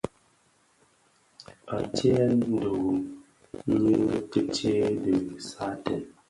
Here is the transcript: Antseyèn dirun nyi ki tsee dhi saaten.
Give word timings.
Antseyèn 1.75 2.33
dirun 2.43 2.97
nyi 3.79 3.93
ki 4.31 4.41
tsee 4.53 4.87
dhi 5.01 5.15
saaten. 5.49 6.01